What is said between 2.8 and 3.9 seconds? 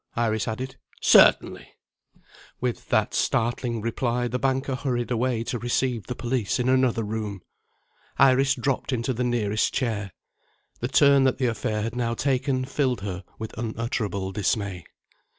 that startling